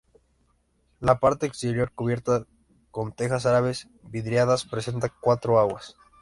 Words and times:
La 0.99 1.19
parte 1.19 1.45
exterior, 1.45 1.91
cubierta 1.93 2.47
con 2.89 3.11
tejas 3.13 3.45
árabes 3.45 3.87
vidriadas, 4.01 4.65
presenta 4.65 5.09
cuatro 5.09 5.59
aguas. 5.59 5.95